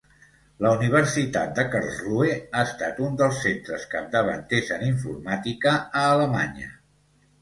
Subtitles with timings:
[0.65, 6.73] La Universitat de Karlsruhe ha estat un dels centres capdavanters en informàtica a Alemanya.